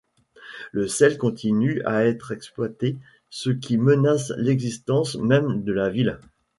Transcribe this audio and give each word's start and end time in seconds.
Le 0.71 0.87
sel 0.87 1.19
continue 1.19 1.79
à 1.85 2.03
être 2.05 2.31
exploité, 2.31 2.97
ce 3.29 3.51
qui 3.51 3.77
menace 3.77 4.33
l'existence 4.35 5.13
même 5.15 5.63
de 5.63 5.73
la 5.73 5.89
ville. 5.91 6.17